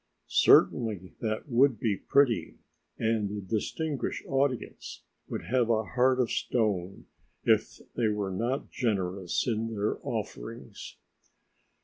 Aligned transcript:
Certainly, 0.29 1.13
that 1.19 1.47
would 1.47 1.79
be 1.79 1.95
pretty, 1.95 2.57
and 2.97 3.29
the 3.29 3.39
"distinguished 3.39 4.25
audience" 4.25 5.03
would 5.29 5.43
have 5.43 5.69
a 5.69 5.83
heart 5.83 6.19
of 6.19 6.31
stone 6.31 7.05
if 7.43 7.79
they 7.93 8.07
were 8.07 8.31
not 8.31 8.71
generous 8.71 9.45
in 9.47 9.75
their 9.75 9.99
offerings. 10.01 10.97